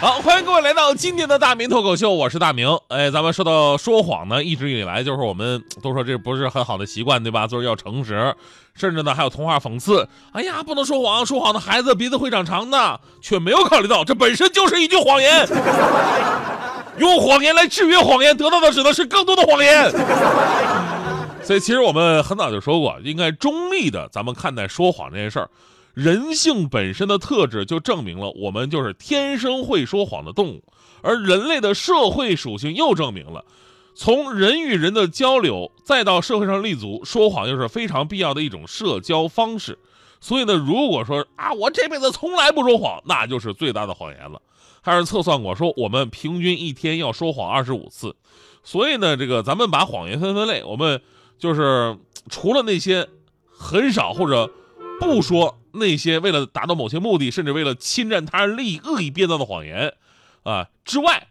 [0.00, 2.68] 好，欢迎各位来到今天的大明脱口秀，我是大明。
[2.86, 7.48] 哎，咱们说到说谎呢，一直以来就是我们都说这不是很好的习惯，对吧？
[7.48, 8.32] 就是要诚实，
[8.76, 10.08] 甚至呢还有童话讽刺。
[10.30, 15.48] 哎呀，不能说谎，说谎的孩子鼻子会长长的，却没有考虑到这本身就是一句谎言。
[16.98, 19.90] 用谎言来制约谎言，得到的只能是更多的谎言。
[21.42, 25.50] 所以，其实我们很早就说过，应该中立的，咱们看待说谎这件事儿。
[25.98, 30.62] 人性本身的特质就证明了我们就是天生会说谎的动物，
[31.02, 33.44] 而人类的社会属性又证明了，
[33.96, 39.76] 从人与人的交流再到社会上立足，说谎又是非常必要的一种社交方式。
[40.20, 44.40] 所以呢，如果说啊，我这辈子从来不说谎，那就是最大的谎言了。
[44.80, 48.14] 还是测算过说，我们平均一天要说谎二十五次。
[48.62, 51.02] 所以呢，这个咱们把谎言分分类，我们
[51.40, 53.08] 就是除了那些
[53.50, 54.48] 很少或者
[55.00, 55.58] 不说。
[55.78, 59.94] 那些为了达到某些目的，甚至为了侵占他人利益恶意编造的谎言，
[60.42, 61.28] 啊之外，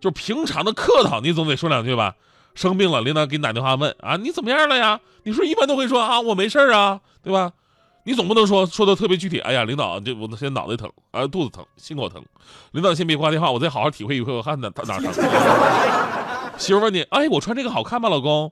[0.00, 2.14] 就平常的客套，你总得说两句吧。
[2.54, 4.98] 生病了，领导给你打电话问啊，你怎么样了呀？
[5.24, 7.52] 你说一般都会说啊，我没事啊，对吧？
[8.04, 9.40] 你总不能说说的特别具体。
[9.40, 12.24] 哎呀，领导，这我现在脑袋疼啊，肚子疼，心口疼。
[12.70, 15.12] 领导先别挂电话，我再好好体会一会我汗哪哪疼。
[16.56, 18.50] 媳妇问你，哎，我穿这个好看吗，老公？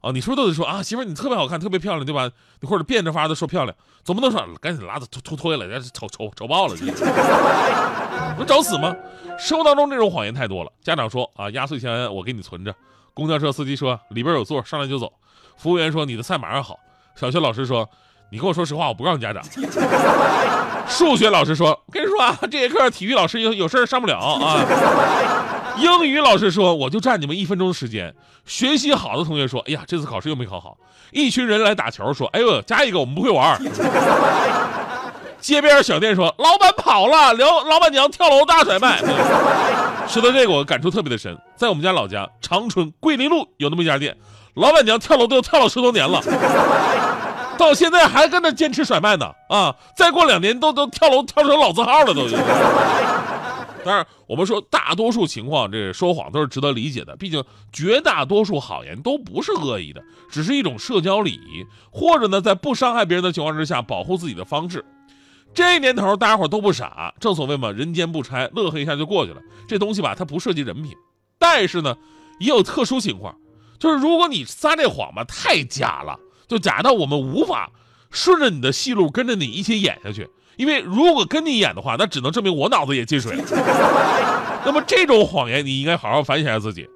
[0.00, 2.30] 啊，你是不是都得说啊，媳妇你特别好看，特别漂亮，对吧？
[2.60, 6.86] 你或者变着法的说漂亮，总不能说赶紧拉着脱脱脱下来，这丑丑丑爆了，这
[8.36, 8.94] 不找死吗？
[9.38, 10.72] 生活当中这种谎言太多了。
[10.82, 12.74] 家长说啊，压岁钱我给你存着。
[13.12, 15.12] 公交车司机说里边有座，上来就走。
[15.56, 16.78] 服务员说你的菜马上好。
[17.14, 17.86] 小学老师说
[18.30, 19.42] 你跟我说实话，我不告诉家长。
[20.88, 24.64] 数学老师说跟你说啊，这节课体育老师有有事上不了啊。
[25.78, 28.14] 英语老师说：“我就占你们一分钟的时间。”
[28.46, 30.76] 学习好的同学说：“哎呀，这次考试又没考好。”
[31.12, 33.60] 一群人来打球说：“哎呦，加一个，我们不会玩。
[35.40, 38.98] ”街边小店说：“老板跑了，老老板娘跳楼大甩卖。”
[40.06, 41.36] 说到这个，我感触特别的深。
[41.56, 44.16] 在我们家老家长春桂林路有那么一家店，
[44.54, 46.20] 老板娘跳楼都跳了十多年了，
[47.56, 49.30] 到现在还跟那坚持甩卖呢。
[49.48, 52.26] 啊，再过两年都都跳楼跳成老字号了都。
[53.82, 57.16] 当然，我们说大多数情况，这说谎都是值得理解的。
[57.16, 57.42] 毕竟
[57.72, 64.84] 绝大多数好言都不是恶意的，只是一种社交礼仪，或者呢，在不伤害别人的情况之下保护自己的方式。
[65.54, 69.40] 这年头，大家伙都不傻，正所谓嘛，人间不拆，乐呵一下就过去了。
[69.66, 70.92] 这东西吧，它不涉及人品。
[71.38, 71.96] 但是呢，
[72.38, 73.34] 也有特殊情况，
[73.78, 77.72] 就是如果你撒这谎吧，太假了，就假到我们无法
[78.10, 80.28] 顺着你的戏路跟着你一起演下去。
[80.60, 83.42] 因为如果跟你演的话，那只能证明我脑子也进水了。
[84.66, 86.86] 那么这种谎言，你应该好好反省一下自己。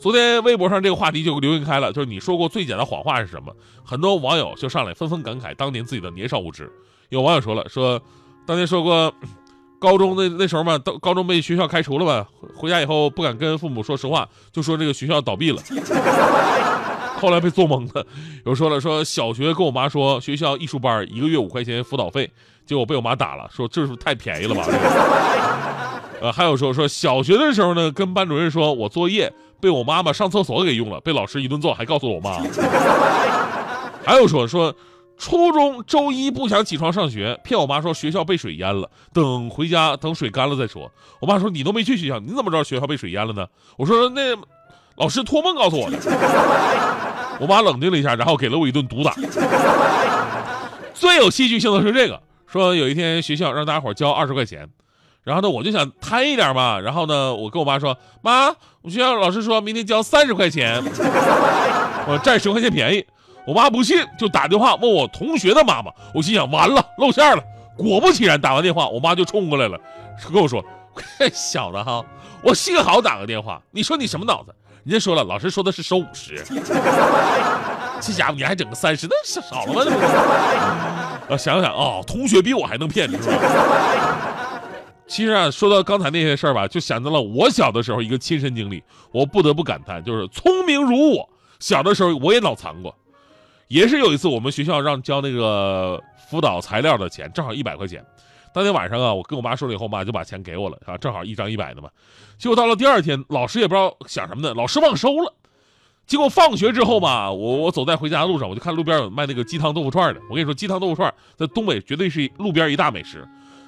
[0.00, 3.52] 昨天微博上这个话题就流行开了，就是你说过最假的谎话是什么？
[3.84, 6.70] 很多网友就上来纷纷感慨当年自己的年少无知。
[7.08, 8.00] 有网友说了，说
[8.46, 9.12] 当年说过，
[9.80, 12.24] 高中那那时候嘛，高高中被学校开除了嘛？
[12.54, 15.60] 回家以后不敢跟父母说实话，就说这个学校倒闭了。
[17.20, 18.06] 后来被做懵了，
[18.46, 22.30] 有说了说小学跟我妈说学校艺术班一个月五块钱辅导费，
[22.64, 24.64] 结果被我妈打了，说这是太便宜了吧？
[26.22, 32.42] 呃，还有说说小学的时候呢，跟班主任说我作业被我妈妈上厕所给用了，被老师一顿揍，还告诉我妈。
[34.04, 34.74] 还有说说
[35.18, 40.90] 初中周一不想起床上学，骗我妈说学校被水淹了，等回家等水干了再说。
[41.20, 43.46] 我妈说你都没去学校，你怎么知道学校被水淹了呢？
[43.76, 44.34] 我说那。
[44.96, 45.96] 老师托梦告诉我的，
[47.40, 49.14] 我妈冷静了一下，然后给了我一顿毒打。
[50.92, 54.68] 最有戏剧性的是这个，说有一天学校让大家伙交二十块钱，
[55.24, 58.48] 然后呢我就想贪一点嘛，然后呢我跟我妈说，妈，
[58.82, 60.82] 我学校老师说明天交三十块钱，
[62.06, 63.04] 我占十块钱便宜。
[63.46, 65.90] 我妈不信，就打电话问我同学的妈妈。
[66.14, 67.42] 我心想完了露馅了，
[67.76, 69.80] 果不其然，打完电话我妈就冲过来了，
[70.30, 70.62] 跟我说，
[71.32, 72.04] 小子哈，
[72.42, 74.54] 我幸好打个电话，你说你什么脑子？
[74.84, 76.42] 人家说了，老师说的是收五十，
[78.00, 79.92] 这家伙你还整个三十，那少少了吗？
[81.28, 83.36] 啊，想想啊，同学比我还能骗你，是吧？
[85.06, 88.82] 其实啊，说到刚才那些事儿吧，就想到了我小的时候一个亲身经历，
[89.12, 91.28] 我不得不感叹，就是聪明如我，
[91.58, 92.94] 小的时候我也脑残过，
[93.68, 98.02] 也是有一次我们学校让交那个辅导材料的钱，正好一百块钱。
[98.52, 101.88] 当天晚上啊，我跟我妈说了以后，我妈就把钱给我了啊，正好一张一百的嘛。
[102.38, 105.32] 结果到了第二天，老师也不知道想什么呢，老师忘收了。
[106.06, 110.20] 结果放学之后嘛，我我走在回家的路上，我就看路边有卖那个鸡汤豆腐串的。
[110.28, 113.24] 我跟你说，鸡汤豆腐串在东北绝对是路边一大美食。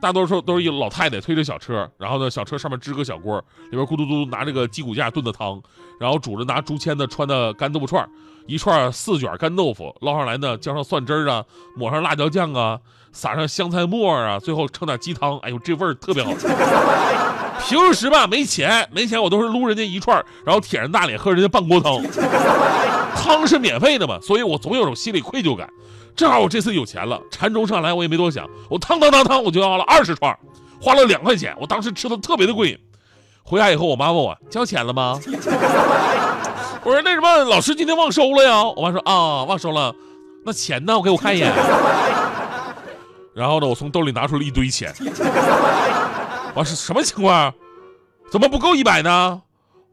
[0.00, 3.38] 大多数都是一老太太推着小车，然后呢，小车上面支个小锅，
[3.70, 5.60] 里边咕嘟嘟拿这个鸡骨架炖的汤，
[5.98, 8.08] 然后煮着拿竹签子穿的干豆腐串，
[8.46, 11.44] 一串四卷干豆腐捞上来呢，浇上蒜汁儿啊，
[11.74, 12.78] 抹上辣椒酱啊，
[13.12, 16.32] 撒上香菜末啊，最后盛点鸡汤，哎呦，这味儿特别好。
[17.64, 22.00] 平时吧没钱，没钱我都是撸人家一串，然后舔着大脸喝人家半锅汤，
[23.16, 25.68] 汤是免费的嘛，所以我总有种心理愧疚感。
[26.14, 30.34] 正好我这次有钱了，馋中上来，我也没多想，我汤汤汤汤我就要了二十串，
[30.80, 32.78] 花了两块钱，我当时吃的特别的过瘾。
[33.42, 35.20] 回家以后，我妈问我交钱了吗？
[36.82, 38.62] 我说那什么，老师今天忘收了呀。
[38.64, 39.94] 我妈说啊，忘收了，
[40.44, 40.96] 那钱呢？
[40.96, 41.52] 我给我看一眼。
[43.34, 44.94] 然后呢，我从兜里拿出了一堆钱。
[46.56, 47.52] 我说什么情况？
[48.30, 49.42] 怎么不够一百呢？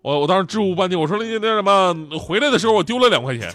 [0.01, 3.51] 我我当时支吾半天，我说那那什么，回来的时候我丢了两块钱。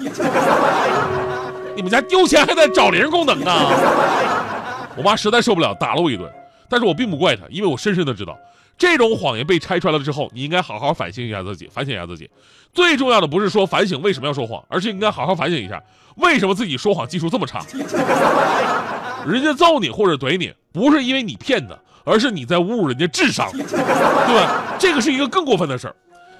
[1.74, 4.86] 你们家丢钱还带找零功能啊！
[4.94, 6.30] 我妈实在受不了，打了我一顿。
[6.68, 8.36] 但是我并不怪她，因为我深深的知道，
[8.76, 12.28] 这种谎言被拆穿了之后，你应该好好反省一下自己，反省一下自己。
[12.74, 15.82] 最重要的不是说反省为什么要说谎，而是应该好好反省一下，
[16.16, 17.64] 为什么自己说谎技术这么差。
[19.26, 24.76] 人家揍你或者怼你，不是因为你骗的，而是你在侮辱人家智商， 对吧？
[24.78, 25.96] 这个是一个更过分的事儿。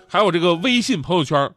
[0.07, 1.51] 还有这个微信朋友圈。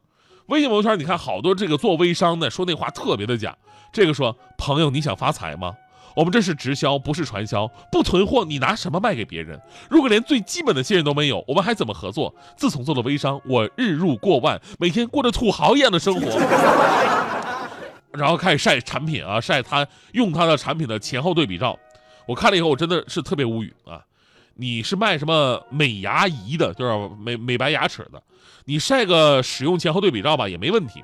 [0.47, 3.55] 微信朋友圈，你看好多这个做微商的说那话特别的假。
[3.93, 5.73] 这个说朋友你想发财吗？
[6.13, 9.57] 我们这是直销，不是传销，不囤货，你拿什么卖给别人？
[9.89, 12.35] 如果连最基本的信任都没有，我们还怎么合作？
[12.57, 16.37] 自从做了微商，我日入过万，每天过着土豪一样的生活。
[18.11, 21.79] 然后开始晒产品啊，晒他用他的产品的前后对比照。
[22.25, 24.01] 我看了以后，我真的是特别无语啊。
[24.53, 28.21] 你是卖什么美牙仪的，就是美美白牙齿的，
[28.65, 31.03] 你晒个使用前后对比照吧也没问题，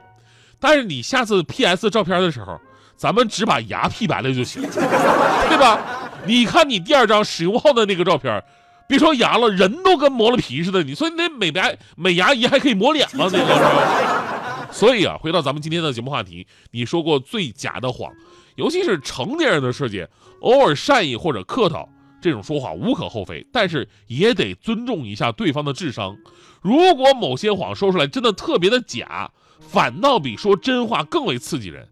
[0.60, 2.60] 但是你下次 PS 照片的时候，
[2.96, 5.80] 咱们只把牙 P 白了就行，对吧？
[6.26, 8.44] 你看你第二张使用后的那个照片，
[8.88, 13.28] 别说牙了，人都跟磨了皮似的，你说你那美白美牙仪还可以磨脸吗？
[13.32, 18.12] 那个，所以啊，回到咱们今天的节目话题，你说过最假的谎，
[18.58, 20.10] 尤其是成年人的世界，
[20.42, 21.88] 偶尔善意或者客套。
[22.20, 26.18] 这种说话无可厚非，但是也得尊重一下对方的智商。
[26.62, 31.88] 如果某些谎说出来真的特别的假，反倒比说真话更为刺激人。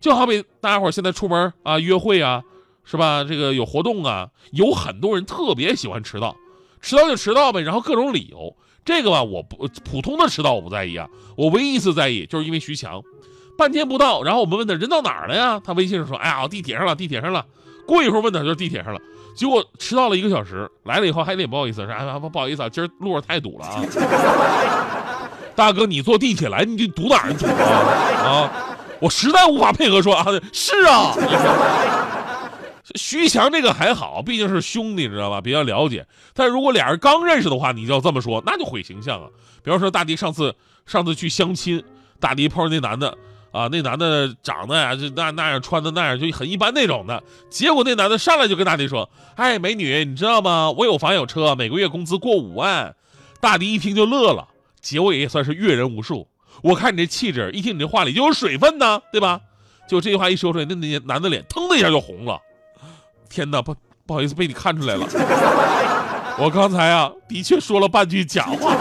[0.00, 2.44] 就好比大家伙现在出门啊约会啊，
[2.84, 3.24] 是吧？
[3.24, 6.36] 这个有活动啊，有很多人特别喜欢迟到，
[6.80, 8.56] 迟到就迟到呗，然后各种理由。
[8.84, 13.02] 这个吧，我不普通的迟到我不在意啊，我唯一一次在意就是因为徐强，
[13.56, 15.60] 半天不到，然后我们问他人到哪儿了呀？
[15.64, 17.44] 他微信上说，哎呀，地铁上了，地铁上了。
[17.86, 19.00] 过一会儿问他就是地铁上了。
[19.36, 23.82] 结果迟到了一个小时，来了以后还得不好意思说，哎不不好意思啊，今儿路上太堵了啊。
[25.54, 28.24] 大哥，你坐地铁来，你就堵哪儿堵啊？
[28.24, 28.50] 啊，
[29.00, 31.14] 我实在无法配合说啊，是啊。
[32.96, 35.40] 徐强这个还好，毕竟是兄弟，知道吧？
[35.40, 36.06] 比较了解。
[36.32, 39.28] 但如果俩人刚认识的话，你就要这么说，那就毁形象啊。
[39.62, 40.54] 比方说大迪上次
[40.86, 41.82] 上次去相亲，
[42.20, 43.16] 大迪碰上那男的。
[43.54, 47.22] 啊，那男的长得呀，就那那样，穿的那样，就很一般那种的。
[47.48, 50.72] 结果那男的上来就跟大迪说：“哎，美女，你知道吗？
[50.72, 52.92] 我有房有车，每个月工资过五万。”
[53.40, 54.48] 大迪一听就乐了，
[54.80, 56.26] 结果也算是阅人无数。
[56.62, 59.40] 我看你这气质，一听你这话里就有水分呢，对吧？
[59.86, 62.40] 就这句话一说出来，那那男的脸腾的一下就红了。
[63.30, 65.06] 天哪，不不好意思，被你看出来了。
[66.42, 68.74] 我刚才啊，的确说了半句假话。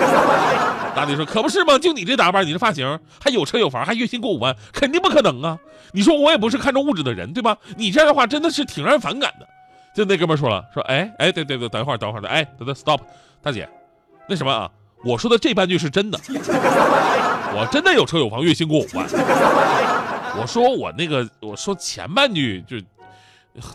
[0.96, 1.78] 大迪说：“可不是吗？
[1.80, 5.58] 就你这打扮，你这发型，还有车有房，还月薪过五万，肯定不可能啊！
[5.92, 7.58] 你说我也不是看重物质的人，对吧？
[7.78, 9.48] 你这样的话真的是挺让人反感的。”
[9.96, 13.00] 就那哥们说了：“说哎哎，对对对，等一会儿等一会儿的，哎，等等，stop，
[13.42, 13.68] 大姐，
[14.28, 14.70] 那什么啊？
[15.04, 19.06] 我说的这半句是真的，我真的有车有房，月薪过五万。
[20.36, 22.78] 我说我那个，我说前半句就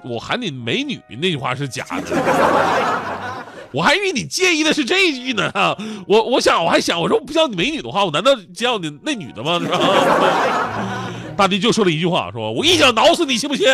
[0.03, 3.38] 我喊你美女那句话是假的。”
[3.73, 5.51] 我还以为你介意的是这一句呢，
[6.07, 9.59] 我我想我还想我说我不叫你美女的话，我难道叫你那女的吗？
[9.61, 9.79] 是吧？
[11.37, 13.67] 大迪就说了一句话，说我一脚挠死你，信不信？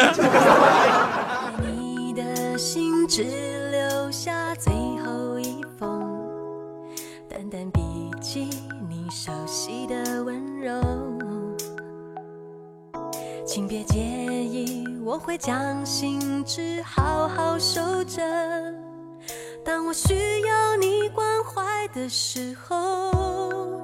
[1.79, 3.23] 你的心只
[3.71, 6.29] 留下最后一封，
[7.29, 7.81] 淡淡笔
[8.21, 8.51] 记，
[8.89, 10.79] 你熟悉的温柔，
[13.47, 18.21] 请别介意，我会将心纸好好收着。
[19.65, 23.81] 当我需要你关怀的时候，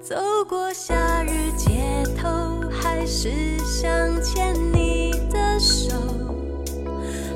[0.00, 0.14] 走
[0.48, 2.28] 过夏日街头，
[2.70, 3.90] 还是想
[4.22, 5.96] 牵你的手，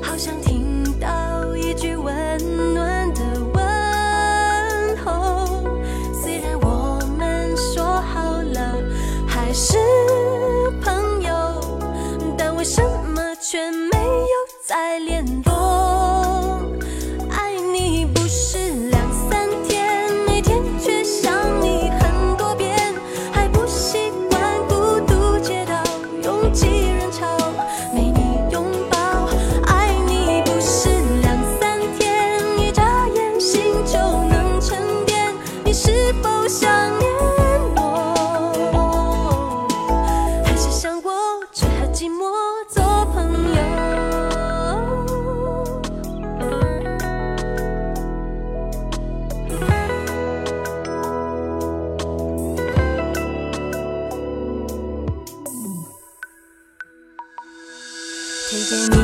[0.01, 2.74] 好想听到一句温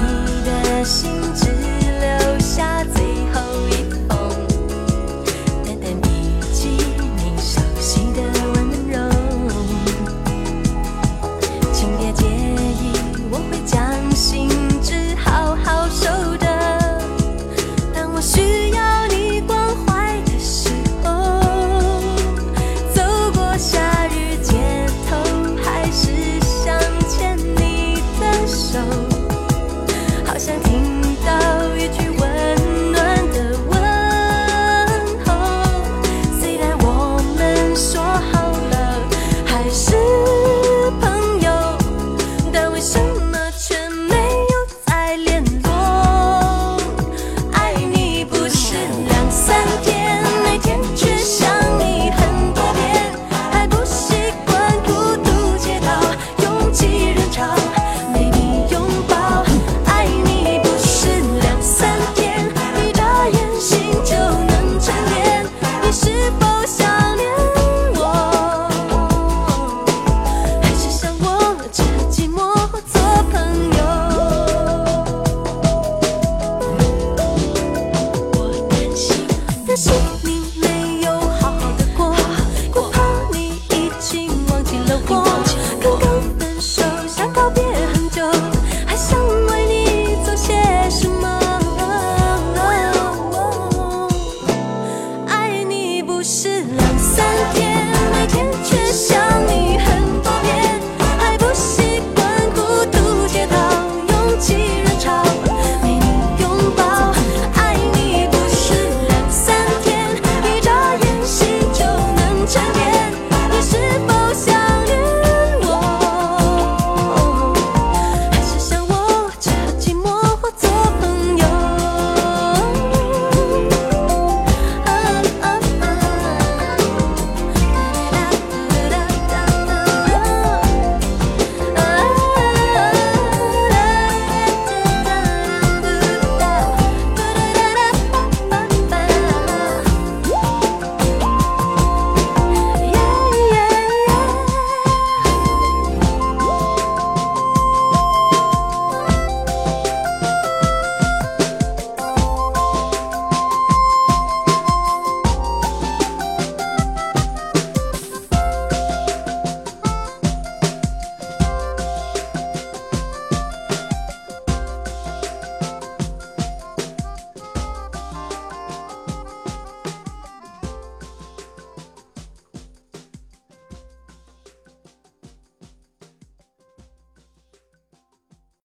[0.02, 1.46] 你的心只
[79.72, 80.11] Yes, sir.